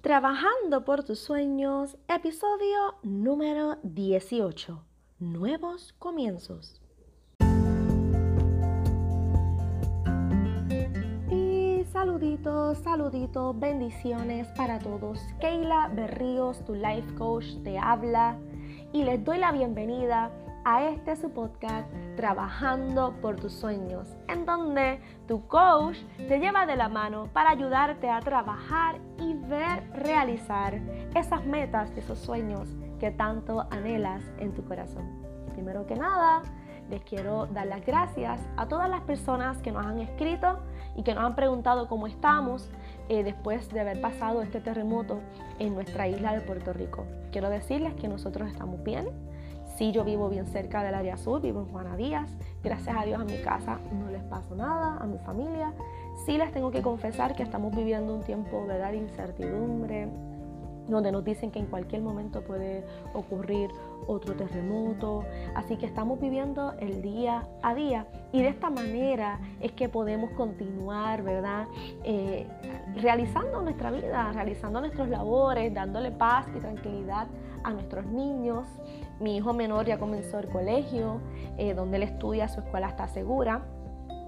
Trabajando 0.00 0.84
por 0.84 1.02
tus 1.02 1.18
sueños, 1.18 1.98
episodio 2.06 2.94
número 3.02 3.78
18. 3.82 4.84
Nuevos 5.18 5.92
comienzos. 5.98 6.80
Y 11.32 11.84
saluditos, 11.90 12.78
saluditos, 12.78 13.58
bendiciones 13.58 14.46
para 14.56 14.78
todos. 14.78 15.18
Keila 15.40 15.90
Berríos, 15.92 16.64
tu 16.64 16.76
life 16.76 17.12
coach, 17.16 17.46
te 17.64 17.76
habla 17.76 18.38
y 18.92 19.02
les 19.02 19.24
doy 19.24 19.38
la 19.38 19.50
bienvenida 19.50 20.30
a 20.64 20.84
este 20.84 21.16
su 21.16 21.30
podcast 21.30 21.88
Trabajando 22.16 23.14
por 23.20 23.36
tus 23.36 23.52
sueños, 23.52 24.08
en 24.28 24.44
donde 24.44 25.00
tu 25.26 25.46
coach 25.46 25.98
te 26.16 26.38
lleva 26.38 26.66
de 26.66 26.76
la 26.76 26.88
mano 26.88 27.28
para 27.32 27.50
ayudarte 27.50 28.10
a 28.10 28.20
trabajar 28.20 29.00
y 29.18 29.34
ver 29.34 29.88
realizar 29.92 30.74
esas 31.14 31.44
metas, 31.44 31.90
esos 31.96 32.18
sueños 32.18 32.68
que 32.98 33.10
tanto 33.10 33.66
anhelas 33.70 34.22
en 34.38 34.52
tu 34.52 34.64
corazón. 34.64 35.04
Primero 35.52 35.86
que 35.86 35.94
nada, 35.94 36.42
les 36.90 37.02
quiero 37.02 37.46
dar 37.46 37.66
las 37.66 37.84
gracias 37.84 38.40
a 38.56 38.66
todas 38.66 38.88
las 38.88 39.02
personas 39.02 39.58
que 39.58 39.72
nos 39.72 39.84
han 39.84 40.00
escrito 40.00 40.58
y 40.96 41.02
que 41.02 41.14
nos 41.14 41.24
han 41.24 41.36
preguntado 41.36 41.88
cómo 41.88 42.06
estamos 42.06 42.70
eh, 43.08 43.22
después 43.22 43.68
de 43.70 43.80
haber 43.80 44.00
pasado 44.00 44.42
este 44.42 44.60
terremoto 44.60 45.20
en 45.58 45.74
nuestra 45.74 46.08
isla 46.08 46.34
de 46.34 46.40
Puerto 46.40 46.72
Rico. 46.72 47.06
Quiero 47.30 47.50
decirles 47.50 47.94
que 47.94 48.08
nosotros 48.08 48.50
estamos 48.50 48.82
bien, 48.82 49.08
Sí, 49.78 49.92
yo 49.92 50.02
vivo 50.02 50.28
bien 50.28 50.44
cerca 50.44 50.82
del 50.82 50.92
área 50.92 51.16
sur, 51.16 51.40
vivo 51.40 51.60
en 51.60 51.66
Juana 51.68 51.96
Díaz. 51.96 52.28
Gracias 52.64 52.96
a 52.96 53.04
Dios 53.04 53.20
a 53.20 53.24
mi 53.24 53.40
casa 53.42 53.78
no 53.92 54.10
les 54.10 54.24
pasó 54.24 54.56
nada, 54.56 54.98
a 55.00 55.06
mi 55.06 55.18
familia. 55.18 55.72
Sí 56.26 56.36
les 56.36 56.50
tengo 56.50 56.72
que 56.72 56.82
confesar 56.82 57.36
que 57.36 57.44
estamos 57.44 57.72
viviendo 57.76 58.12
un 58.12 58.24
tiempo 58.24 58.66
de 58.66 58.96
incertidumbre, 58.96 60.08
donde 60.88 61.12
nos 61.12 61.24
dicen 61.24 61.50
que 61.50 61.58
en 61.58 61.66
cualquier 61.66 62.02
momento 62.02 62.42
puede 62.42 62.84
ocurrir 63.14 63.70
otro 64.06 64.34
terremoto. 64.34 65.24
Así 65.54 65.76
que 65.76 65.86
estamos 65.86 66.20
viviendo 66.20 66.74
el 66.80 67.02
día 67.02 67.46
a 67.62 67.74
día 67.74 68.06
y 68.32 68.42
de 68.42 68.48
esta 68.48 68.70
manera 68.70 69.40
es 69.60 69.72
que 69.72 69.88
podemos 69.88 70.30
continuar, 70.32 71.22
¿verdad? 71.22 71.66
Eh, 72.04 72.46
realizando 72.96 73.62
nuestra 73.62 73.90
vida, 73.90 74.32
realizando 74.32 74.80
nuestras 74.80 75.08
labores, 75.08 75.72
dándole 75.72 76.10
paz 76.10 76.46
y 76.56 76.58
tranquilidad 76.58 77.28
a 77.64 77.72
nuestros 77.72 78.06
niños. 78.06 78.66
Mi 79.20 79.36
hijo 79.36 79.52
menor 79.52 79.86
ya 79.86 79.98
comenzó 79.98 80.38
el 80.38 80.48
colegio, 80.48 81.20
eh, 81.56 81.74
donde 81.74 81.96
él 81.96 82.02
estudia, 82.04 82.48
su 82.48 82.60
escuela 82.60 82.88
está 82.88 83.08
segura. 83.08 83.62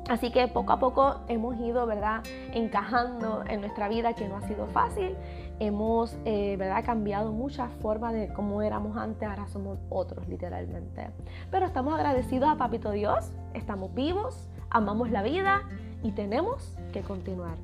Así 0.09 0.31
que 0.33 0.49
poco 0.49 0.73
a 0.73 0.79
poco 0.79 1.21
hemos 1.29 1.59
ido, 1.61 1.87
¿verdad?, 1.87 2.23
encajando 2.53 3.45
en 3.47 3.61
nuestra 3.61 3.89
vida 3.89 4.15
que 4.15 4.27
no 4.29 4.37
ha 4.37 4.43
sido 4.43 4.67
fácil. 4.67 5.17
Hemos, 5.61 6.17
eh, 6.25 6.57
¿verdad?, 6.59 6.85
cambiado 6.85 7.33
muchas 7.33 7.71
formas 7.75 8.15
de 8.15 8.33
cómo 8.33 8.63
éramos 8.63 8.97
antes, 8.97 9.29
ahora 9.29 9.47
somos 9.47 9.79
otros, 9.89 10.27
literalmente. 10.27 11.11
Pero 11.51 11.67
estamos 11.67 11.95
agradecidos 11.95 12.49
a 12.49 12.57
Papito 12.57 12.91
Dios, 12.91 13.31
estamos 13.55 13.95
vivos, 13.95 14.49
amamos 14.71 15.11
la 15.11 15.23
vida 15.23 15.63
y 16.03 16.13
tenemos 16.13 16.77
que 16.93 17.03
continuar. 17.03 17.57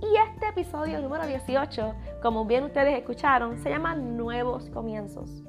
Y 0.00 0.16
este 0.28 0.48
episodio 0.48 1.00
número 1.00 1.26
18, 1.26 1.94
como 2.22 2.44
bien 2.44 2.64
ustedes 2.64 2.98
escucharon, 2.98 3.58
se 3.58 3.70
llama 3.70 3.94
Nuevos 3.94 4.68
Comienzos. 4.70 5.44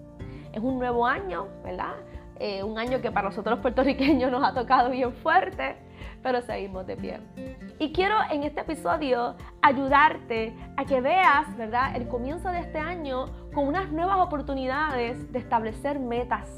Es 0.52 0.62
un 0.62 0.78
nuevo 0.78 1.08
año, 1.08 1.48
¿verdad? 1.64 1.96
Eh, 2.40 2.64
un 2.64 2.78
año 2.78 3.02
que 3.02 3.12
para 3.12 3.30
nosotros 3.30 3.60
puertorriqueños 3.60 4.32
nos 4.32 4.44
ha 4.44 4.54
tocado 4.54 4.90
bien 4.90 5.14
fuerte, 5.14 5.78
pero 6.24 6.42
seguimos 6.42 6.88
de 6.88 6.96
pie. 6.96 7.20
Y 7.80 7.92
quiero 7.92 8.16
en 8.32 8.44
este 8.44 8.62
episodio 8.62 9.36
ayudarte 9.62 10.56
a 10.78 10.86
que 10.86 11.02
veas, 11.02 11.56
¿verdad?, 11.58 11.96
el 11.96 12.08
comienzo 12.08 12.50
de 12.50 12.62
este 12.62 12.80
año 12.80 13.26
con 13.54 13.68
unas 13.68 13.92
nuevas 13.92 14.18
oportunidades 14.18 15.32
de 15.32 15.40
establecer 15.40 16.00
metas. 16.00 16.50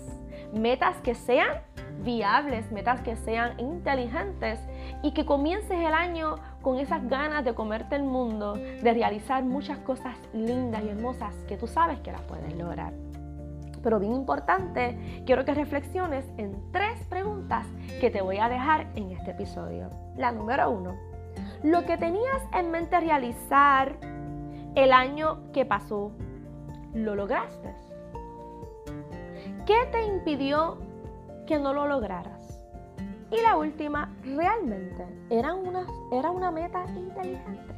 Metas 0.54 0.96
que 1.02 1.16
sean 1.16 1.50
viables, 2.04 2.72
metas 2.72 3.02
que 3.02 3.16
sean 3.16 3.60
inteligentes 3.60 4.60
y 5.02 5.14
que 5.14 5.26
comiences 5.26 5.80
el 5.80 5.94
año 5.94 6.36
con 6.62 6.80
esas 6.80 7.08
ganas 7.10 7.44
de 7.44 7.54
comerte 7.54 7.96
el 7.96 8.04
mundo, 8.04 8.54
de 8.54 8.94
realizar 8.94 9.44
muchas 9.44 9.80
cosas 9.80 10.16
lindas 10.34 10.84
y 10.84 10.90
hermosas 10.90 11.34
que 11.48 11.58
tú 11.58 11.68
sabes 11.68 12.00
que 12.00 12.12
las 12.12 12.22
puedes 12.22 12.56
lograr. 12.56 13.05
Pero 13.86 14.00
bien 14.00 14.14
importante, 14.14 14.98
quiero 15.28 15.46
que 15.46 15.54
reflexiones 15.54 16.26
en 16.38 16.72
tres 16.72 17.06
preguntas 17.08 17.68
que 18.02 18.10
te 18.10 18.24
voy 18.24 18.38
a 18.38 18.50
dejar 18.50 18.88
en 18.96 19.12
este 19.12 19.30
episodio. 19.30 19.92
La 20.18 20.32
número 20.32 20.72
uno, 20.72 20.96
lo 21.62 21.86
que 21.86 21.96
tenías 21.96 22.42
en 22.52 22.72
mente 22.72 23.00
realizar 23.00 23.96
el 24.74 24.92
año 24.92 25.52
que 25.52 25.68
pasó, 25.68 26.14
¿lo 26.96 27.14
lograste? 27.14 27.76
¿Qué 29.68 29.88
te 29.92 30.04
impidió 30.04 30.80
que 31.46 31.60
no 31.60 31.72
lo 31.72 31.86
lograras? 31.86 32.66
Y 33.30 33.40
la 33.44 33.56
última, 33.56 34.16
realmente, 34.24 35.06
era 35.30 35.54
una, 35.54 35.86
era 36.12 36.32
una 36.32 36.50
meta 36.50 36.86
inteligente. 36.96 37.75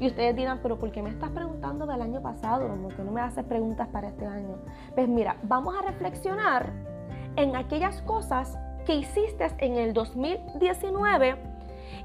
Y 0.00 0.06
ustedes 0.06 0.36
dirán, 0.36 0.60
pero 0.62 0.78
¿por 0.78 0.92
qué 0.92 1.02
me 1.02 1.10
estás 1.10 1.30
preguntando 1.30 1.86
del 1.86 2.00
año 2.00 2.22
pasado? 2.22 2.68
¿Por 2.68 2.94
qué 2.94 3.02
no 3.02 3.10
me 3.10 3.20
haces 3.20 3.44
preguntas 3.44 3.88
para 3.88 4.08
este 4.08 4.26
año? 4.26 4.58
Pues 4.94 5.08
mira, 5.08 5.36
vamos 5.42 5.74
a 5.76 5.82
reflexionar 5.82 6.72
en 7.36 7.56
aquellas 7.56 8.00
cosas 8.02 8.56
que 8.86 8.94
hiciste 8.94 9.46
en 9.58 9.76
el 9.76 9.92
2019 9.92 11.36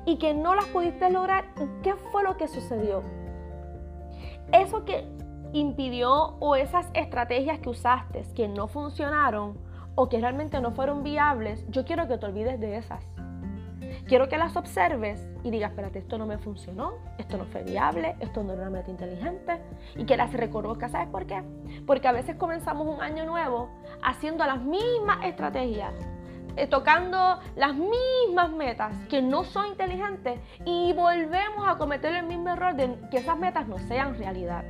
y 0.05 0.17
que 0.17 0.33
no 0.33 0.55
las 0.55 0.65
pudiste 0.65 1.09
lograr. 1.09 1.45
¿Qué 1.83 1.93
fue 2.11 2.23
lo 2.23 2.35
que 2.37 2.47
sucedió? 2.47 3.03
Eso 4.51 4.85
que 4.85 5.07
impidió 5.53 6.35
o 6.39 6.55
esas 6.55 6.89
estrategias 6.93 7.59
que 7.59 7.69
usaste 7.69 8.23
que 8.35 8.47
no 8.47 8.67
funcionaron, 8.67 9.57
o 9.95 10.09
que 10.09 10.19
realmente 10.19 10.59
no 10.59 10.71
fueron 10.71 11.03
viables, 11.03 11.65
yo 11.69 11.85
quiero 11.85 12.07
que 12.07 12.17
te 12.17 12.25
olvides 12.25 12.59
de 12.59 12.77
esas. 12.77 13.03
Quiero 14.07 14.27
que 14.27 14.37
las 14.37 14.57
observes 14.57 15.25
y 15.43 15.51
digas, 15.51 15.71
espérate, 15.71 15.99
esto 15.99 16.17
no 16.17 16.25
me 16.25 16.37
funcionó, 16.37 16.95
esto 17.17 17.37
no 17.37 17.45
fue 17.45 17.63
viable, 17.63 18.15
esto 18.19 18.43
no 18.43 18.51
era 18.51 18.63
una 18.63 18.71
meta 18.71 18.91
inteligente 18.91 19.61
y 19.95 20.05
que 20.05 20.17
las 20.17 20.33
reconozcas. 20.33 20.91
¿Sabes 20.91 21.07
por 21.07 21.25
qué? 21.25 21.41
Porque 21.87 22.07
a 22.09 22.11
veces 22.11 22.35
comenzamos 22.35 22.85
un 22.87 23.01
año 23.01 23.25
nuevo 23.25 23.69
haciendo 24.01 24.45
las 24.45 24.61
mismas 24.61 25.23
estrategias, 25.23 25.93
eh, 26.57 26.67
tocando 26.67 27.39
las 27.55 27.73
mismas 27.75 28.51
metas 28.51 28.93
que 29.09 29.21
no 29.21 29.45
son 29.45 29.67
inteligentes 29.67 30.39
y 30.65 30.91
volvemos 30.93 31.65
a 31.65 31.77
cometer 31.77 32.13
el 32.13 32.25
mismo 32.25 32.49
error 32.49 32.75
de 32.75 32.97
que 33.09 33.17
esas 33.17 33.39
metas 33.39 33.67
no 33.67 33.79
sean 33.79 34.17
realidad. 34.17 34.65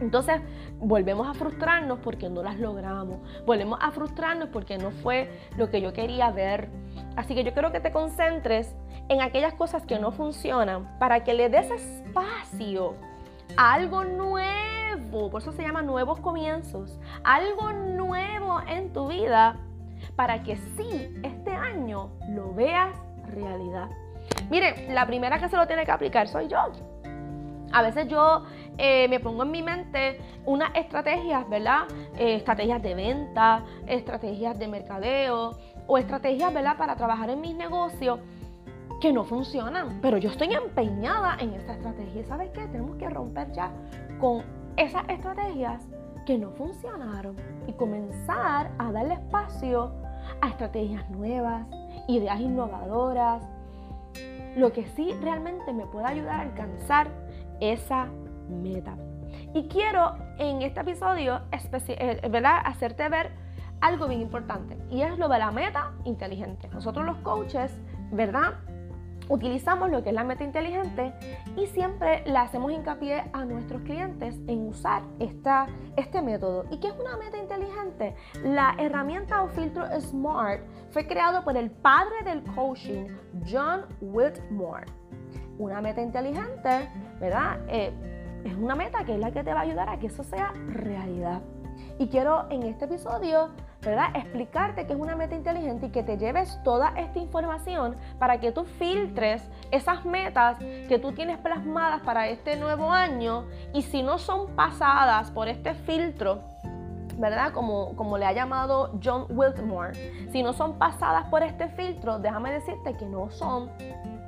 Entonces 0.00 0.40
volvemos 0.78 1.28
a 1.28 1.34
frustrarnos 1.34 1.98
porque 2.00 2.28
no 2.28 2.42
las 2.42 2.58
logramos, 2.58 3.18
volvemos 3.46 3.78
a 3.80 3.90
frustrarnos 3.92 4.48
porque 4.48 4.78
no 4.78 4.90
fue 4.90 5.30
lo 5.56 5.70
que 5.70 5.80
yo 5.80 5.92
quería 5.92 6.30
ver. 6.30 6.68
Así 7.16 7.34
que 7.34 7.44
yo 7.44 7.52
quiero 7.52 7.72
que 7.72 7.80
te 7.80 7.92
concentres 7.92 8.74
en 9.08 9.20
aquellas 9.20 9.54
cosas 9.54 9.86
que 9.86 9.98
no 9.98 10.12
funcionan 10.12 10.98
para 10.98 11.24
que 11.24 11.34
le 11.34 11.48
des 11.48 11.70
espacio 11.70 12.94
a 13.56 13.74
algo 13.74 14.04
nuevo, 14.04 15.30
por 15.30 15.42
eso 15.42 15.52
se 15.52 15.62
llama 15.62 15.82
nuevos 15.82 16.20
comienzos, 16.20 16.98
algo 17.22 17.72
nuevo 17.72 18.60
en 18.66 18.92
tu 18.92 19.08
vida 19.08 19.56
para 20.16 20.42
que 20.42 20.56
sí, 20.56 21.14
este 21.22 21.52
año 21.52 22.10
lo 22.28 22.52
veas 22.54 22.94
realidad. 23.28 23.88
Mire, 24.50 24.92
la 24.92 25.06
primera 25.06 25.38
que 25.38 25.48
se 25.48 25.56
lo 25.56 25.66
tiene 25.66 25.84
que 25.84 25.90
aplicar 25.90 26.28
soy 26.28 26.48
yo. 26.48 26.93
A 27.72 27.82
veces 27.82 28.08
yo 28.08 28.44
eh, 28.78 29.08
me 29.08 29.20
pongo 29.20 29.42
en 29.42 29.50
mi 29.50 29.62
mente 29.62 30.20
unas 30.46 30.74
estrategias, 30.74 31.48
¿verdad? 31.48 31.84
Eh, 32.16 32.36
estrategias 32.36 32.82
de 32.82 32.94
venta, 32.94 33.64
estrategias 33.86 34.58
de 34.58 34.68
mercadeo 34.68 35.52
o 35.86 35.98
estrategias, 35.98 36.52
¿verdad? 36.52 36.76
Para 36.76 36.96
trabajar 36.96 37.30
en 37.30 37.40
mis 37.40 37.54
negocios 37.54 38.20
que 39.00 39.12
no 39.12 39.24
funcionan, 39.24 39.98
pero 40.00 40.18
yo 40.18 40.30
estoy 40.30 40.54
empeñada 40.54 41.36
en 41.40 41.52
esa 41.54 41.74
estrategia. 41.74 42.24
¿Sabes 42.24 42.50
qué? 42.50 42.66
Tenemos 42.68 42.96
que 42.96 43.08
romper 43.10 43.52
ya 43.52 43.70
con 44.18 44.42
esas 44.76 45.02
estrategias 45.08 45.82
que 46.24 46.38
no 46.38 46.50
funcionaron 46.52 47.36
y 47.66 47.72
comenzar 47.72 48.70
a 48.78 48.92
darle 48.92 49.14
espacio 49.14 49.92
a 50.40 50.48
estrategias 50.48 51.08
nuevas, 51.10 51.66
ideas 52.08 52.40
innovadoras, 52.40 53.42
lo 54.56 54.72
que 54.72 54.86
sí 54.86 55.12
realmente 55.20 55.72
me 55.72 55.86
puede 55.86 56.06
ayudar 56.06 56.40
a 56.40 56.42
alcanzar 56.42 57.08
esa 57.60 58.08
meta. 58.48 58.96
Y 59.54 59.68
quiero 59.68 60.16
en 60.38 60.62
este 60.62 60.80
episodio 60.80 61.40
eh, 61.52 62.28
¿verdad? 62.30 62.60
hacerte 62.64 63.08
ver 63.08 63.30
algo 63.80 64.08
bien 64.08 64.20
importante 64.20 64.76
y 64.90 65.02
es 65.02 65.18
lo 65.18 65.28
de 65.28 65.38
la 65.38 65.50
meta 65.50 65.92
inteligente. 66.04 66.68
Nosotros 66.72 67.04
los 67.04 67.18
coaches, 67.18 67.72
¿verdad? 68.12 68.54
Utilizamos 69.28 69.90
lo 69.90 70.02
que 70.02 70.10
es 70.10 70.14
la 70.14 70.24
meta 70.24 70.44
inteligente 70.44 71.14
y 71.56 71.66
siempre 71.68 72.22
le 72.26 72.36
hacemos 72.36 72.70
hincapié 72.72 73.24
a 73.32 73.44
nuestros 73.44 73.80
clientes 73.82 74.38
en 74.46 74.68
usar 74.68 75.02
esta, 75.18 75.66
este 75.96 76.20
método. 76.20 76.66
¿Y 76.70 76.78
qué 76.78 76.88
es 76.88 76.94
una 76.98 77.16
meta 77.16 77.38
inteligente? 77.38 78.14
La 78.42 78.74
herramienta 78.78 79.42
o 79.42 79.48
filtro 79.48 79.86
SMART 79.98 80.60
fue 80.90 81.06
creado 81.06 81.42
por 81.42 81.56
el 81.56 81.70
padre 81.70 82.22
del 82.24 82.42
coaching, 82.54 83.06
John 83.50 83.86
Whitmore 84.00 84.84
una 85.58 85.80
meta 85.80 86.00
inteligente, 86.00 86.88
¿verdad? 87.20 87.58
Eh, 87.68 87.92
es 88.44 88.54
una 88.54 88.74
meta 88.74 89.04
que 89.04 89.14
es 89.14 89.20
la 89.20 89.30
que 89.30 89.42
te 89.42 89.52
va 89.52 89.60
a 89.60 89.62
ayudar 89.62 89.88
a 89.88 89.98
que 89.98 90.08
eso 90.08 90.22
sea 90.22 90.52
realidad. 90.68 91.40
Y 91.98 92.08
quiero 92.08 92.46
en 92.50 92.64
este 92.64 92.86
episodio, 92.86 93.50
¿verdad? 93.80 94.08
Explicarte 94.14 94.86
que 94.86 94.92
es 94.92 94.98
una 94.98 95.16
meta 95.16 95.34
inteligente 95.34 95.86
y 95.86 95.90
que 95.90 96.02
te 96.02 96.18
lleves 96.18 96.58
toda 96.64 96.92
esta 96.96 97.18
información 97.18 97.96
para 98.18 98.40
que 98.40 98.52
tú 98.52 98.64
filtres 98.64 99.48
esas 99.70 100.04
metas 100.04 100.58
que 100.58 100.98
tú 101.00 101.12
tienes 101.12 101.38
plasmadas 101.38 102.00
para 102.02 102.28
este 102.28 102.56
nuevo 102.56 102.90
año 102.90 103.46
y 103.72 103.82
si 103.82 104.02
no 104.02 104.18
son 104.18 104.54
pasadas 104.56 105.30
por 105.30 105.48
este 105.48 105.74
filtro, 105.74 106.42
¿verdad? 107.16 107.52
Como, 107.52 107.94
como 107.96 108.18
le 108.18 108.26
ha 108.26 108.32
llamado 108.32 108.98
John 109.02 109.26
Wiltmore, 109.28 110.30
si 110.30 110.42
no 110.42 110.52
son 110.52 110.78
pasadas 110.78 111.26
por 111.28 111.42
este 111.42 111.68
filtro, 111.68 112.18
déjame 112.18 112.52
decirte 112.52 112.94
que 112.94 113.06
no 113.06 113.30
son 113.30 113.70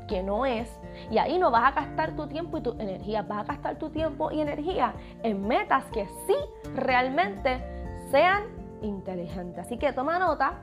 que 0.07 0.23
no 0.23 0.47
es. 0.47 0.71
Y 1.11 1.19
ahí 1.19 1.39
no 1.39 1.51
vas 1.51 1.65
a 1.65 1.81
gastar 1.81 2.17
tu 2.17 2.27
tiempo 2.27 2.59
y 2.59 2.63
tu 2.63 2.73
energía, 2.79 3.23
vas 3.23 3.41
a 3.41 3.53
gastar 3.53 3.79
tu 3.79 3.91
tiempo 3.91 4.31
y 4.31 4.41
energía 4.41 4.95
en 5.23 5.47
metas 5.47 5.85
que 5.93 6.07
sí 6.27 6.37
realmente 6.75 7.63
sean 8.11 8.45
inteligentes. 8.83 9.67
Así 9.67 9.79
que 9.79 9.93
toma 9.93 10.19
nota, 10.19 10.55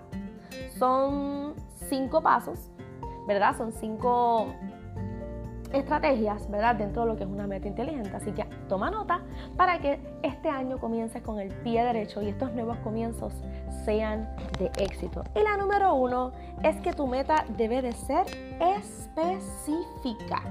son 0.78 1.54
cinco 1.90 2.22
pasos, 2.22 2.72
¿verdad? 3.28 3.56
Son 3.58 3.72
cinco 3.72 4.48
estrategias, 5.74 6.50
¿verdad? 6.50 6.76
Dentro 6.76 7.04
de 7.04 7.10
lo 7.10 7.16
que 7.18 7.24
es 7.24 7.30
una 7.30 7.48
meta 7.48 7.68
inteligente. 7.68 8.12
Así 8.16 8.32
que 8.32 8.46
toma 8.70 8.92
nota 8.92 9.22
para 9.58 9.80
que 9.80 10.00
este 10.22 10.50
año 10.50 10.80
comiences 10.80 11.22
con 11.22 11.40
el 11.40 11.50
pie 11.50 11.84
derecho 11.84 12.22
y 12.22 12.30
estos 12.30 12.54
nuevos 12.54 12.78
comienzos 12.78 13.34
sean 13.86 14.30
de 14.60 14.72
éxito. 14.78 15.24
Y 15.36 15.44
la 15.44 15.58
número 15.58 15.94
uno 15.96 16.32
es 16.64 16.76
que 16.82 16.94
tu 16.94 17.08
meta 17.08 17.46
debe 17.58 17.82
de 17.82 17.94
ser 17.94 18.26
específica. 18.60 20.42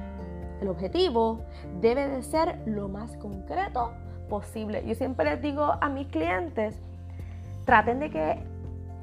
El 0.61 0.69
objetivo 0.69 1.41
debe 1.81 2.09
de 2.09 2.23
ser 2.23 2.61
lo 2.67 2.89
más 2.89 3.17
concreto 3.17 3.93
posible. 4.29 4.85
Yo 4.87 4.95
siempre 4.95 5.25
les 5.27 5.43
digo 5.43 5.75
a 5.81 5.89
mis 5.89 6.07
clientes, 6.09 6.81
traten 7.65 8.01
de 8.01 8.11
que 8.11 8.43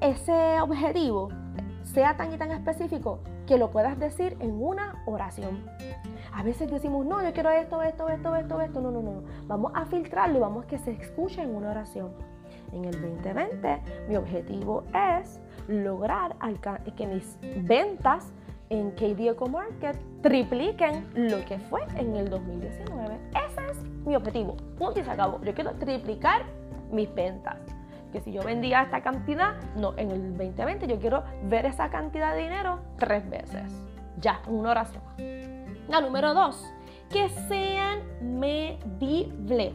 ese 0.02 0.62
objetivo 0.62 1.30
sea 1.84 2.16
tan 2.16 2.34
y 2.34 2.38
tan 2.38 2.52
específico 2.52 3.20
que 3.46 3.58
lo 3.58 3.72
puedas 3.72 4.00
decir 4.00 4.38
en 4.40 4.62
una 4.62 5.02
oración. 5.06 5.66
A 6.32 6.44
veces 6.44 6.72
decimos, 6.72 7.06
no, 7.06 7.22
yo 7.24 7.34
quiero 7.34 7.50
esto, 7.50 7.82
esto, 7.82 8.08
esto, 8.08 8.36
esto, 8.36 8.62
esto. 8.62 8.82
No, 8.82 8.92
no, 8.92 9.02
no. 9.02 9.24
Vamos 9.48 9.72
a 9.76 9.86
filtrarlo 9.86 10.38
y 10.38 10.42
vamos 10.42 10.66
a 10.66 10.68
que 10.68 10.78
se 10.78 10.92
escuche 10.92 11.42
en 11.42 11.56
una 11.56 11.72
oración. 11.72 12.12
En 12.72 12.86
el 12.86 13.02
2020, 13.02 13.82
mi 14.08 14.16
objetivo 14.16 14.84
es 14.94 15.40
lograr 15.68 16.36
que 16.96 17.08
mis 17.08 17.38
ventas 17.64 18.32
en 18.70 18.92
KD 18.92 19.30
Eco 19.30 19.48
Market 19.48 19.98
tripliquen 20.22 21.08
lo 21.16 21.44
que 21.46 21.58
fue 21.58 21.82
en 21.96 22.16
el 22.16 22.30
2019. 22.30 23.20
Ese 23.32 23.72
es 23.72 23.84
mi 24.06 24.16
objetivo. 24.16 24.56
Punto 24.78 25.00
y 25.00 25.04
se 25.04 25.12
acabó. 25.12 25.42
Yo 25.44 25.54
quiero 25.54 25.72
triplicar 25.74 26.44
mis 26.92 27.14
ventas 27.14 27.58
que 28.12 28.22
si 28.22 28.32
yo 28.32 28.42
vendía 28.42 28.84
esta 28.84 29.02
cantidad, 29.02 29.56
no, 29.76 29.94
en 29.98 30.12
el 30.12 30.38
2020 30.38 30.88
yo 30.88 31.00
quiero 31.00 31.24
ver 31.44 31.66
esa 31.66 31.90
cantidad 31.90 32.34
de 32.34 32.42
dinero 32.42 32.80
tres 32.98 33.28
veces. 33.30 33.72
Ya, 34.18 34.42
una 34.48 34.72
oración. 34.72 35.04
La 35.88 36.02
número 36.02 36.34
dos, 36.34 36.64
que 37.12 37.30
sean 37.48 38.02
medibles, 38.22 39.74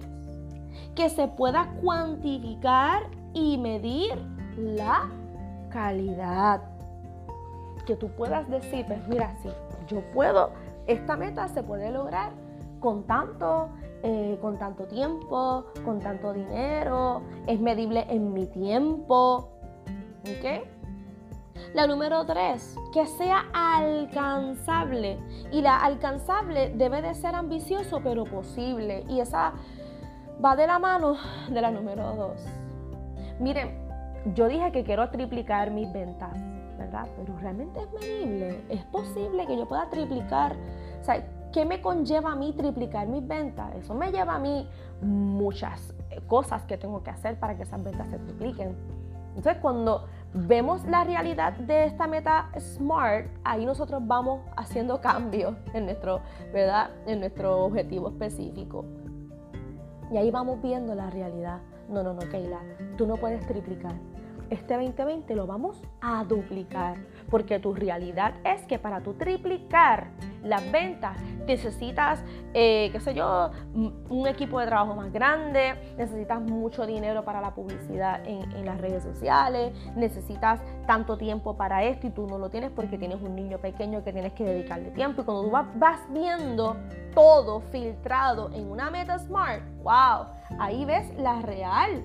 que 0.94 1.10
se 1.10 1.28
pueda 1.28 1.72
cuantificar 1.82 3.02
y 3.32 3.58
medir 3.58 4.14
la 4.56 5.10
calidad. 5.70 6.62
Que 7.86 7.96
tú 7.96 8.08
puedas 8.08 8.48
decir, 8.48 8.86
pues 8.86 9.06
mira, 9.08 9.36
sí, 9.42 9.50
yo 9.88 10.00
puedo, 10.12 10.52
esta 10.86 11.16
meta 11.16 11.48
se 11.48 11.62
puede 11.62 11.90
lograr 11.90 12.32
con 12.80 13.04
tanto 13.04 13.70
eh, 14.06 14.38
con 14.42 14.58
tanto 14.58 14.84
tiempo, 14.84 15.64
con 15.82 15.98
tanto 15.98 16.34
dinero, 16.34 17.22
es 17.46 17.58
medible 17.58 18.04
en 18.10 18.34
mi 18.34 18.44
tiempo. 18.46 19.48
¿Ok? 20.24 20.68
La 21.72 21.86
número 21.86 22.26
tres, 22.26 22.76
que 22.92 23.06
sea 23.06 23.46
alcanzable. 23.54 25.18
Y 25.50 25.62
la 25.62 25.78
alcanzable 25.78 26.74
debe 26.76 27.00
de 27.00 27.14
ser 27.14 27.34
ambicioso 27.34 28.02
pero 28.04 28.24
posible. 28.24 29.06
Y 29.08 29.20
esa 29.20 29.54
va 30.42 30.56
de 30.56 30.66
la 30.66 30.78
mano 30.78 31.16
de 31.50 31.60
la 31.60 31.70
número 31.70 32.14
dos. 32.14 32.46
Miren, 33.40 33.76
yo 34.34 34.48
dije 34.48 34.72
que 34.72 34.84
quiero 34.84 35.10
triplicar 35.10 35.70
mis 35.70 35.92
ventas, 35.92 36.32
¿verdad? 36.78 37.06
Pero 37.16 37.36
realmente 37.38 37.80
es 37.80 37.92
medible. 37.92 38.64
Es 38.68 38.84
posible 38.84 39.46
que 39.46 39.56
yo 39.56 39.66
pueda 39.66 39.90
triplicar. 39.90 40.54
O 41.00 41.04
sea, 41.04 41.22
¿Qué 41.54 41.64
me 41.64 41.80
conlleva 41.80 42.32
a 42.32 42.34
mí 42.34 42.52
triplicar 42.52 43.06
mis 43.06 43.24
ventas? 43.24 43.72
Eso 43.76 43.94
me 43.94 44.10
lleva 44.10 44.34
a 44.34 44.38
mí 44.40 44.68
muchas 45.00 45.94
eh, 46.10 46.20
cosas 46.26 46.64
que 46.64 46.76
tengo 46.76 47.04
que 47.04 47.10
hacer 47.10 47.38
para 47.38 47.56
que 47.56 47.62
esas 47.62 47.80
ventas 47.80 48.08
se 48.08 48.18
tripliquen. 48.18 48.74
Entonces, 49.36 49.62
cuando 49.62 50.08
vemos 50.32 50.84
la 50.86 51.04
realidad 51.04 51.52
de 51.52 51.84
esta 51.84 52.08
meta 52.08 52.50
SMART, 52.58 53.28
ahí 53.44 53.64
nosotros 53.64 54.02
vamos 54.04 54.40
haciendo 54.56 55.00
cambios 55.00 55.54
en 55.74 55.84
nuestro, 55.84 56.22
¿verdad? 56.52 56.90
En 57.06 57.20
nuestro 57.20 57.66
objetivo 57.66 58.08
específico. 58.08 58.84
Y 60.10 60.16
ahí 60.16 60.30
vamos 60.30 60.60
viendo 60.62 60.94
la 60.94 61.10
realidad. 61.10 61.60
No, 61.88 62.02
no, 62.02 62.14
no, 62.14 62.20
Keila, 62.30 62.60
tú 62.96 63.06
no 63.06 63.16
puedes 63.16 63.46
triplicar 63.46 63.94
este 64.54 64.74
2020 64.74 65.34
lo 65.34 65.46
vamos 65.46 65.82
a 66.00 66.24
duplicar, 66.24 66.96
porque 67.30 67.58
tu 67.58 67.74
realidad 67.74 68.34
es 68.44 68.62
que 68.66 68.78
para 68.78 69.00
tu 69.00 69.14
triplicar 69.14 70.08
las 70.42 70.70
ventas 70.70 71.16
necesitas, 71.46 72.22
eh, 72.52 72.88
qué 72.92 73.00
sé 73.00 73.14
yo, 73.14 73.50
un 73.74 74.26
equipo 74.26 74.60
de 74.60 74.66
trabajo 74.66 74.94
más 74.94 75.12
grande, 75.12 75.74
necesitas 75.96 76.40
mucho 76.40 76.86
dinero 76.86 77.24
para 77.24 77.40
la 77.40 77.54
publicidad 77.54 78.22
en, 78.26 78.50
en, 78.52 78.64
las 78.64 78.80
redes 78.80 79.02
sociales, 79.02 79.72
necesitas 79.96 80.60
tanto 80.86 81.16
tiempo 81.16 81.56
para 81.56 81.82
esto 81.84 82.06
y 82.06 82.10
tú 82.10 82.26
no 82.26 82.38
lo 82.38 82.48
tienes 82.50 82.70
porque 82.70 82.98
tienes 82.98 83.20
un 83.22 83.34
niño 83.34 83.58
pequeño 83.58 84.04
que 84.04 84.12
tienes 84.12 84.32
que 84.32 84.44
dedicarle 84.44 84.90
tiempo. 84.90 85.22
Y 85.22 85.24
cuando 85.24 85.44
tú 85.44 85.50
vas 85.50 86.00
viendo 86.10 86.76
todo 87.14 87.60
filtrado 87.72 88.50
en 88.52 88.70
una 88.70 88.90
meta 88.90 89.18
smart, 89.18 89.62
wow, 89.82 90.26
ahí 90.58 90.84
ves 90.84 91.12
la 91.18 91.40
real 91.42 92.04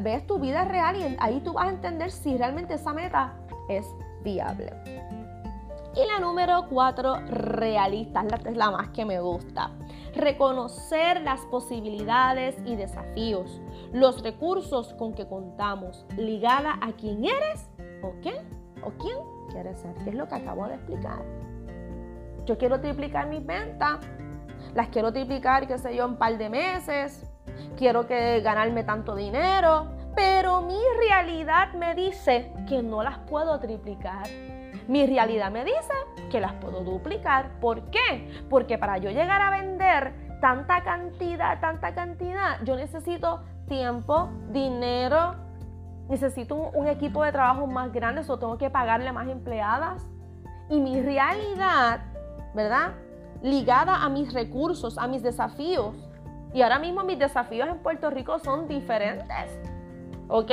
ves 0.00 0.26
tu 0.26 0.38
vida 0.38 0.64
real 0.64 0.96
y 0.96 1.16
ahí 1.20 1.40
tú 1.40 1.52
vas 1.52 1.66
a 1.66 1.70
entender 1.70 2.10
si 2.10 2.36
realmente 2.36 2.74
esa 2.74 2.92
meta 2.92 3.34
es 3.68 3.86
viable. 4.22 4.72
Y 5.96 6.04
la 6.08 6.18
número 6.18 6.66
cuatro, 6.68 7.20
realista, 7.28 8.24
es 8.46 8.56
la 8.56 8.70
más 8.72 8.88
que 8.88 9.04
me 9.04 9.20
gusta. 9.20 9.70
Reconocer 10.16 11.20
las 11.20 11.40
posibilidades 11.46 12.56
y 12.64 12.74
desafíos, 12.74 13.60
los 13.92 14.22
recursos 14.22 14.92
con 14.94 15.14
que 15.14 15.28
contamos, 15.28 16.04
ligada 16.16 16.78
a 16.80 16.92
quién 16.92 17.24
eres 17.24 17.68
o 18.02 18.12
qué 18.22 18.34
o 18.82 18.90
quién 18.98 19.16
quieres 19.50 19.78
ser, 19.78 19.94
que 20.02 20.10
es 20.10 20.16
lo 20.16 20.26
que 20.26 20.34
acabo 20.34 20.66
de 20.66 20.74
explicar. 20.74 21.22
Yo 22.44 22.58
quiero 22.58 22.80
triplicar 22.80 23.28
mis 23.28 23.46
ventas, 23.46 24.00
las 24.74 24.88
quiero 24.88 25.12
triplicar, 25.12 25.68
qué 25.68 25.78
sé 25.78 25.94
yo, 25.94 26.04
en 26.06 26.10
un 26.12 26.16
par 26.16 26.36
de 26.36 26.50
meses, 26.50 27.23
quiero 27.76 28.06
que 28.06 28.40
ganarme 28.40 28.84
tanto 28.84 29.14
dinero, 29.14 29.86
pero 30.14 30.60
mi 30.62 30.78
realidad 30.98 31.72
me 31.74 31.94
dice 31.94 32.52
que 32.68 32.82
no 32.82 33.02
las 33.02 33.18
puedo 33.18 33.58
triplicar. 33.58 34.26
Mi 34.86 35.06
realidad 35.06 35.50
me 35.50 35.64
dice 35.64 35.94
que 36.30 36.40
las 36.40 36.52
puedo 36.54 36.82
duplicar. 36.82 37.58
¿Por 37.60 37.90
qué? 37.90 38.44
Porque 38.50 38.78
para 38.78 38.98
yo 38.98 39.10
llegar 39.10 39.40
a 39.40 39.50
vender 39.50 40.14
tanta 40.40 40.82
cantidad, 40.82 41.58
tanta 41.60 41.94
cantidad, 41.94 42.62
yo 42.64 42.76
necesito 42.76 43.40
tiempo, 43.66 44.28
dinero, 44.50 45.36
necesito 46.08 46.54
un, 46.54 46.86
equipo 46.86 47.24
de 47.24 47.32
trabajo 47.32 47.66
más 47.66 47.92
grande, 47.92 48.22
o 48.28 48.38
tengo 48.38 48.58
que 48.58 48.70
pagarle 48.70 49.10
más 49.12 49.28
empleadas. 49.28 50.06
Y 50.68 50.80
mi 50.80 51.00
realidad, 51.00 52.00
¿verdad? 52.54 52.92
Ligada 53.42 54.04
a 54.04 54.08
mis 54.08 54.32
recursos, 54.32 54.98
a 54.98 55.06
mis 55.06 55.22
desafíos, 55.22 55.94
y 56.54 56.62
ahora 56.62 56.78
mismo 56.78 57.02
mis 57.02 57.18
desafíos 57.18 57.68
en 57.68 57.78
Puerto 57.78 58.10
Rico 58.10 58.38
son 58.38 58.68
diferentes. 58.68 59.58
¿Ok? 60.28 60.52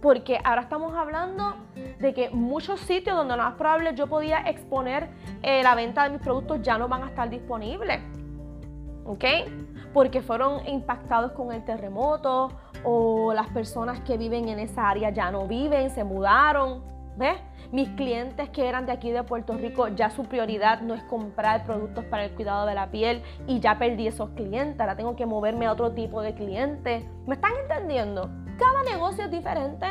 Porque 0.00 0.40
ahora 0.42 0.62
estamos 0.62 0.94
hablando 0.94 1.54
de 2.00 2.14
que 2.14 2.30
muchos 2.30 2.80
sitios 2.80 3.14
donde 3.14 3.36
más 3.36 3.54
probable 3.54 3.94
yo 3.94 4.06
podía 4.06 4.38
exponer 4.48 5.10
eh, 5.42 5.62
la 5.62 5.74
venta 5.74 6.04
de 6.04 6.10
mis 6.10 6.22
productos 6.22 6.62
ya 6.62 6.78
no 6.78 6.88
van 6.88 7.02
a 7.02 7.08
estar 7.08 7.28
disponibles. 7.28 8.00
¿Ok? 9.04 9.24
Porque 9.92 10.22
fueron 10.22 10.66
impactados 10.66 11.32
con 11.32 11.52
el 11.52 11.62
terremoto 11.66 12.48
o 12.82 13.34
las 13.34 13.48
personas 13.48 14.00
que 14.00 14.16
viven 14.16 14.48
en 14.48 14.58
esa 14.58 14.88
área 14.88 15.10
ya 15.10 15.30
no 15.30 15.46
viven, 15.46 15.90
se 15.90 16.02
mudaron. 16.02 16.82
¿Ves? 17.16 17.36
Mis 17.72 17.88
clientes 17.90 18.48
que 18.50 18.68
eran 18.68 18.86
de 18.86 18.92
aquí 18.92 19.10
de 19.10 19.22
Puerto 19.22 19.54
Rico, 19.54 19.88
ya 19.88 20.10
su 20.10 20.24
prioridad 20.24 20.82
no 20.82 20.94
es 20.94 21.02
comprar 21.04 21.64
productos 21.64 22.04
para 22.04 22.24
el 22.24 22.30
cuidado 22.32 22.66
de 22.66 22.74
la 22.74 22.90
piel 22.90 23.22
y 23.46 23.58
ya 23.58 23.78
perdí 23.78 24.06
esos 24.06 24.30
clientes, 24.30 24.78
ahora 24.80 24.96
tengo 24.96 25.16
que 25.16 25.26
moverme 25.26 25.66
a 25.66 25.72
otro 25.72 25.92
tipo 25.92 26.20
de 26.22 26.34
clientes. 26.34 27.04
¿Me 27.26 27.34
están 27.34 27.52
entendiendo? 27.62 28.30
Cada 28.58 28.82
negocio 28.84 29.24
es 29.24 29.30
diferente, 29.30 29.86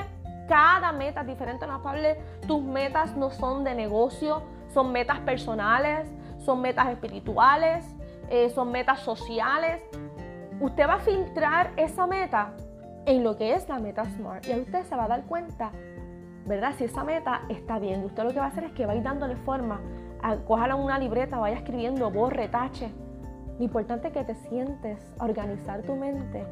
cada 0.48 0.92
meta 0.92 1.22
es 1.22 1.28
diferente, 1.28 1.68
no 1.68 1.82
Tus 2.48 2.64
metas 2.64 3.16
no 3.18 3.30
son 3.32 3.64
de 3.64 3.76
negocio, 3.76 4.44
son 4.74 4.92
metas 4.92 5.20
personales, 5.22 6.10
son 6.38 6.62
metas 6.62 6.88
espirituales, 6.90 7.86
eh, 8.30 8.50
son 8.50 8.72
metas 8.72 9.00
sociales. 9.00 9.82
usted 10.60 10.88
va 10.88 10.96
a 10.96 11.00
filtrar 11.00 11.72
esa 11.76 12.08
meta 12.08 12.54
en 13.06 13.24
lo 13.24 13.36
que 13.36 13.54
es 13.54 13.68
la 13.70 13.80
meta 13.80 14.06
SMART 14.06 14.48
y 14.48 14.52
ahí 14.52 14.62
usted 14.62 14.84
se 14.84 14.96
va 14.96 15.04
a 15.06 15.08
dar 15.08 15.24
cuenta, 15.26 15.72
¿verdad? 16.46 16.74
Si 16.78 16.86
esa 16.86 17.04
meta 17.04 17.42
está 17.50 17.80
bien. 17.80 18.04
Usted 18.04 18.24
lo 18.24 18.32
que 18.32 18.40
va 18.40 18.46
a 18.46 18.50
hacer 18.50 18.66
es 18.66 18.72
que 18.74 18.86
va 18.86 18.94
a 18.94 19.02
dándole 19.02 19.36
forma, 19.38 19.82
a, 20.22 20.36
cójala 20.38 20.76
una 20.76 21.00
libreta, 21.00 21.38
vaya 21.38 21.58
escribiendo, 21.58 22.10
borre, 22.12 22.48
tache. 22.48 22.92
Lo 23.58 23.64
importante 23.64 24.08
es 24.08 24.14
que 24.14 24.24
te 24.24 24.36
sientes 24.36 25.00
a 25.20 25.26
organizar 25.26 25.82
tu 25.84 25.96
mente 25.96 26.46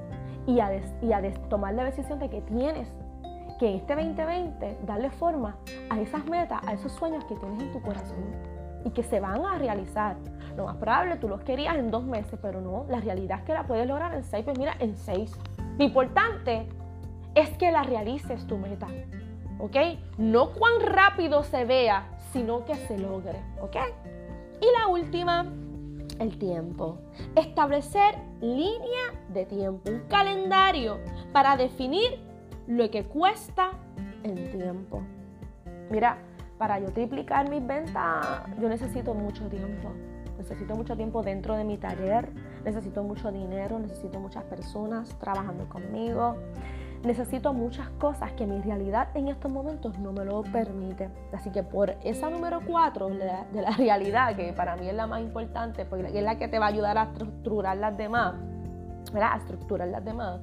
y 0.47 0.59
a, 0.59 0.71
y 1.01 1.13
a 1.13 1.21
tomar 1.49 1.73
la 1.73 1.83
decisión 1.83 2.19
de 2.19 2.29
que 2.29 2.41
tienes 2.41 2.87
que 3.59 3.69
en 3.69 3.75
este 3.75 3.95
2020 3.95 4.79
darle 4.85 5.09
forma 5.11 5.57
a 5.89 5.99
esas 5.99 6.25
metas, 6.25 6.59
a 6.65 6.73
esos 6.73 6.91
sueños 6.93 7.23
que 7.25 7.35
tienes 7.35 7.61
en 7.61 7.71
tu 7.71 7.81
corazón 7.81 8.23
y 8.85 8.89
que 8.89 9.03
se 9.03 9.19
van 9.19 9.45
a 9.45 9.57
realizar. 9.57 10.15
Lo 10.57 10.65
más 10.65 10.77
probable, 10.77 11.17
tú 11.17 11.27
los 11.27 11.41
querías 11.41 11.75
en 11.77 11.91
dos 11.91 12.03
meses, 12.03 12.39
pero 12.41 12.61
no, 12.61 12.85
la 12.89 12.99
realidad 12.99 13.39
es 13.39 13.45
que 13.45 13.53
la 13.53 13.63
puedes 13.63 13.87
lograr 13.87 14.13
en 14.13 14.23
seis, 14.23 14.43
pues 14.43 14.57
mira, 14.57 14.75
en 14.79 14.95
seis. 14.95 15.37
Lo 15.77 15.83
importante 15.83 16.67
es 17.35 17.49
que 17.57 17.71
la 17.71 17.83
realices 17.83 18.45
tu 18.45 18.57
meta, 18.57 18.87
¿ok? 19.59 19.75
No 20.17 20.51
cuán 20.51 20.81
rápido 20.81 21.43
se 21.43 21.65
vea, 21.65 22.09
sino 22.31 22.65
que 22.65 22.75
se 22.75 22.97
logre, 22.97 23.41
¿ok? 23.61 23.75
Y 24.61 24.65
la 24.79 24.87
última, 24.87 25.45
el 26.19 26.37
tiempo. 26.37 26.97
Establecer 27.35 28.15
línea 28.41 29.13
de 29.29 29.45
tiempo, 29.45 29.89
un 29.89 29.99
calendario 30.07 30.99
para 31.31 31.57
definir 31.57 32.19
lo 32.67 32.89
que 32.89 33.05
cuesta 33.05 33.71
en 34.23 34.51
tiempo. 34.51 35.01
Mira, 35.89 36.17
para 36.57 36.79
yo 36.79 36.91
triplicar 36.91 37.49
mis 37.49 37.65
ventas, 37.65 38.25
yo 38.59 38.69
necesito 38.69 39.13
mucho 39.13 39.47
tiempo. 39.49 39.89
Necesito 40.37 40.75
mucho 40.75 40.95
tiempo 40.95 41.21
dentro 41.21 41.55
de 41.55 41.63
mi 41.63 41.77
taller, 41.77 42.29
necesito 42.63 43.03
mucho 43.03 43.31
dinero, 43.31 43.79
necesito 43.79 44.19
muchas 44.19 44.43
personas 44.45 45.17
trabajando 45.19 45.69
conmigo, 45.69 46.35
necesito 47.03 47.53
muchas 47.53 47.89
cosas 47.99 48.31
que 48.33 48.47
mi 48.47 48.61
realidad 48.61 49.09
en 49.13 49.27
estos 49.27 49.51
momentos 49.51 49.97
no 49.99 50.11
me 50.11 50.23
lo 50.23 50.41
permite. 50.43 51.09
Así 51.33 51.51
que 51.51 51.63
por 51.63 51.91
esa 52.03 52.29
número 52.29 52.61
cuatro 52.65 53.09
de 53.09 53.25
la, 53.25 53.71
realidad, 53.77 54.35
que 54.35 54.53
para 54.53 54.75
mí 54.75 54.87
es 54.87 54.95
la 54.95 55.07
más 55.07 55.21
importante, 55.21 55.85
porque 55.85 56.17
es 56.17 56.23
la 56.23 56.37
que 56.37 56.47
te 56.47 56.59
va 56.59 56.67
a 56.67 56.69
ayudar 56.69 56.97
a 56.97 57.03
estructurar 57.03 57.77
las 57.77 57.97
demás, 57.97 58.35
¿verdad? 59.11 59.33
A 59.33 59.37
estructurar 59.37 59.87
las 59.89 60.03
demás. 60.03 60.39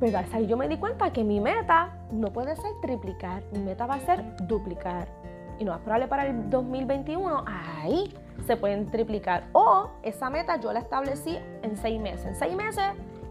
Pero 0.00 0.18
ahí 0.32 0.46
yo 0.46 0.56
me 0.56 0.68
di 0.68 0.76
cuenta 0.76 1.12
que 1.12 1.24
mi 1.24 1.40
meta 1.40 1.96
no 2.12 2.32
puede 2.32 2.56
ser 2.56 2.70
triplicar, 2.82 3.42
mi 3.52 3.60
meta 3.60 3.86
va 3.86 3.94
a 3.94 4.00
ser 4.00 4.36
duplicar. 4.46 5.08
Y 5.58 5.64
no 5.64 5.72
es 5.72 5.80
probable 5.80 6.08
para 6.08 6.26
el 6.26 6.50
2021, 6.50 7.44
ahí 7.46 8.12
se 8.44 8.56
pueden 8.56 8.90
triplicar. 8.90 9.44
O 9.52 9.90
esa 10.02 10.28
meta 10.28 10.60
yo 10.60 10.72
la 10.72 10.80
establecí 10.80 11.38
en 11.62 11.76
seis 11.76 12.00
meses. 12.00 12.26
En 12.26 12.34
seis 12.34 12.56
meses, 12.56 12.84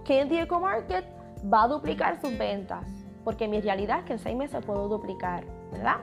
Candy 0.07 0.39
Eco 0.39 0.59
Market 0.59 1.05
va 1.51 1.63
a 1.63 1.67
duplicar 1.67 2.19
sus 2.21 2.38
ventas. 2.38 2.85
Porque 3.23 3.47
mi 3.47 3.62
realidad 3.62 4.00
es 4.00 4.05
que 4.05 4.13
en 4.13 4.19
seis 4.19 4.35
meses 4.35 4.63
puedo 4.65 4.88
duplicar, 4.88 5.45
¿verdad? 5.71 5.97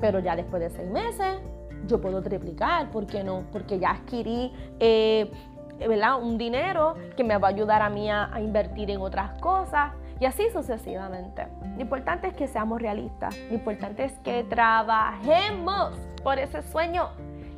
Pero 0.00 0.20
ya 0.20 0.36
después 0.36 0.62
de 0.62 0.70
seis 0.70 0.88
meses, 0.88 1.40
yo 1.86 2.00
puedo 2.00 2.22
triplicar. 2.22 2.90
¿Por 2.90 3.06
qué 3.06 3.24
no? 3.24 3.44
Porque 3.52 3.78
ya 3.78 3.90
adquirí 3.90 4.52
eh, 4.78 5.30
¿verdad? 5.78 6.22
un 6.22 6.38
dinero 6.38 6.94
que 7.16 7.24
me 7.24 7.36
va 7.38 7.48
a 7.48 7.50
ayudar 7.50 7.82
a 7.82 7.90
mí 7.90 8.08
a, 8.08 8.32
a 8.32 8.40
invertir 8.40 8.90
en 8.90 9.00
otras 9.00 9.40
cosas. 9.40 9.92
Y 10.20 10.26
así 10.26 10.44
sucesivamente. 10.52 11.48
Lo 11.74 11.82
importante 11.82 12.28
es 12.28 12.34
que 12.34 12.46
seamos 12.46 12.80
realistas. 12.80 13.36
Lo 13.48 13.54
importante 13.54 14.04
es 14.04 14.12
que 14.20 14.44
trabajemos 14.44 15.98
por 16.22 16.38
ese 16.38 16.62
sueño 16.62 17.08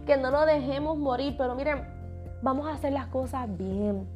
que 0.06 0.16
no 0.16 0.30
lo 0.30 0.46
dejemos 0.46 0.96
morir, 0.96 1.34
pero 1.36 1.54
miren, 1.54 1.82
vamos 2.40 2.66
a 2.66 2.72
hacer 2.72 2.92
las 2.92 3.08
cosas 3.08 3.46
bien. 3.58 4.06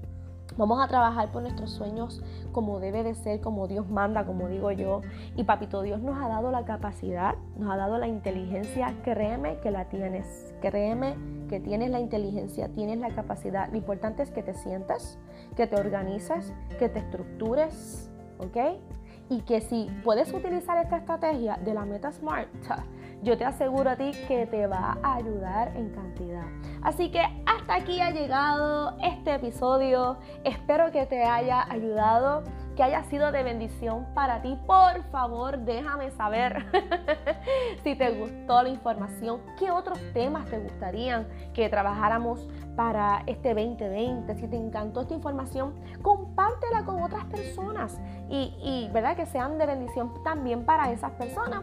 Vamos 0.60 0.78
a 0.78 0.88
trabajar 0.88 1.32
por 1.32 1.40
nuestros 1.40 1.70
sueños 1.70 2.22
como 2.52 2.80
debe 2.80 3.02
de 3.02 3.14
ser, 3.14 3.40
como 3.40 3.66
Dios 3.66 3.88
manda, 3.88 4.26
como 4.26 4.46
digo 4.46 4.70
yo. 4.72 5.00
Y 5.34 5.44
papito 5.44 5.80
Dios 5.80 6.02
nos 6.02 6.22
ha 6.22 6.28
dado 6.28 6.50
la 6.50 6.66
capacidad, 6.66 7.36
nos 7.56 7.72
ha 7.72 7.78
dado 7.78 7.96
la 7.96 8.08
inteligencia. 8.08 8.94
Créeme 9.02 9.56
que 9.60 9.70
la 9.70 9.86
tienes. 9.88 10.52
Créeme 10.60 11.16
que 11.48 11.60
tienes 11.60 11.90
la 11.90 11.98
inteligencia, 11.98 12.68
tienes 12.68 12.98
la 12.98 13.08
capacidad. 13.08 13.70
Lo 13.70 13.78
importante 13.78 14.22
es 14.22 14.30
que 14.30 14.42
te 14.42 14.52
sientas, 14.52 15.18
que 15.56 15.66
te 15.66 15.80
organices, 15.80 16.52
que 16.78 16.90
te 16.90 16.98
estructures, 16.98 18.10
¿ok? 18.36 18.82
Y 19.30 19.40
que 19.40 19.62
si 19.62 19.88
puedes 20.04 20.30
utilizar 20.30 20.76
esta 20.76 20.98
estrategia 20.98 21.56
de 21.56 21.72
la 21.72 21.86
meta 21.86 22.12
SMART, 22.12 22.50
yo 23.22 23.36
te 23.36 23.44
aseguro 23.44 23.90
a 23.90 23.96
ti 23.96 24.12
que 24.28 24.46
te 24.46 24.66
va 24.66 24.98
a 25.02 25.16
ayudar 25.16 25.76
en 25.76 25.90
cantidad. 25.90 26.44
Así 26.82 27.10
que 27.10 27.20
hasta 27.46 27.74
aquí 27.74 28.00
ha 28.00 28.10
llegado 28.10 28.96
este 29.02 29.34
episodio. 29.34 30.18
Espero 30.44 30.90
que 30.90 31.04
te 31.06 31.24
haya 31.24 31.70
ayudado, 31.70 32.42
que 32.76 32.82
haya 32.82 33.02
sido 33.04 33.30
de 33.32 33.42
bendición 33.42 34.06
para 34.14 34.40
ti. 34.40 34.58
Por 34.66 35.02
favor, 35.10 35.58
déjame 35.58 36.10
saber 36.12 36.64
si 37.84 37.94
te 37.94 38.10
gustó 38.12 38.62
la 38.62 38.70
información, 38.70 39.40
qué 39.58 39.70
otros 39.70 39.98
temas 40.14 40.46
te 40.46 40.58
gustarían 40.58 41.28
que 41.52 41.68
trabajáramos 41.68 42.48
para 42.76 43.22
este 43.26 43.52
2020. 43.52 44.34
Si 44.36 44.48
te 44.48 44.56
encantó 44.56 45.02
esta 45.02 45.12
información, 45.12 45.74
compártela 46.00 46.84
con 46.86 47.02
otras 47.02 47.26
personas 47.26 48.00
y, 48.30 48.88
¿verdad? 48.92 49.16
que 49.16 49.26
sean 49.26 49.58
de 49.58 49.66
bendición 49.66 50.14
también 50.24 50.64
para 50.64 50.90
esas 50.90 51.10
personas. 51.12 51.62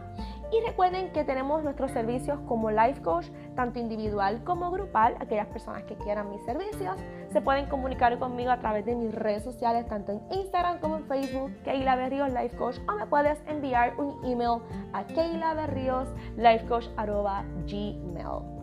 Y 0.50 0.66
recuerden 0.66 1.12
que 1.12 1.24
tenemos 1.24 1.62
nuestros 1.62 1.90
servicios 1.90 2.38
como 2.48 2.70
Life 2.70 3.02
Coach, 3.02 3.26
tanto 3.54 3.78
individual 3.78 4.42
como 4.44 4.70
grupal. 4.70 5.14
Aquellas 5.20 5.46
personas 5.48 5.82
que 5.84 5.94
quieran 5.96 6.30
mis 6.30 6.42
servicios 6.44 6.96
se 7.30 7.40
pueden 7.42 7.66
comunicar 7.66 8.18
conmigo 8.18 8.50
a 8.50 8.58
través 8.58 8.86
de 8.86 8.94
mis 8.94 9.14
redes 9.14 9.44
sociales, 9.44 9.86
tanto 9.86 10.12
en 10.12 10.22
Instagram 10.30 10.78
como 10.80 10.96
en 10.96 11.04
Facebook, 11.04 11.52
Keila 11.64 11.96
Berrios 11.96 12.32
Life 12.32 12.56
Coach, 12.56 12.78
o 12.88 12.92
me 12.92 13.06
puedes 13.06 13.38
enviar 13.46 14.00
un 14.00 14.24
email 14.24 14.62
a 14.94 15.04
Keila 15.04 15.52
Berrios 15.52 16.08
Life 16.36 16.64
Coach 16.66 16.86
gmail. 16.96 18.58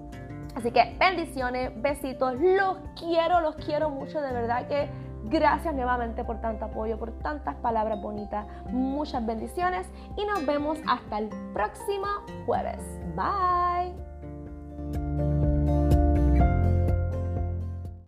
Así 0.56 0.72
que 0.72 0.96
bendiciones, 0.98 1.72
besitos, 1.82 2.34
los 2.40 2.78
quiero, 2.98 3.42
los 3.42 3.56
quiero 3.58 3.90
mucho, 3.90 4.22
de 4.22 4.32
verdad 4.32 4.68
que 4.68 4.90
Gracias 5.30 5.74
nuevamente 5.74 6.24
por 6.24 6.40
tanto 6.40 6.66
apoyo, 6.66 6.98
por 6.98 7.12
tantas 7.20 7.56
palabras 7.56 8.02
bonitas. 8.02 8.46
Muchas 8.72 9.26
bendiciones 9.26 9.88
y 10.16 10.26
nos 10.26 10.46
vemos 10.46 10.78
hasta 10.88 11.20
el 11.20 11.30
próximo 11.54 12.08
jueves. 12.46 12.82
Bye. 13.16 14.15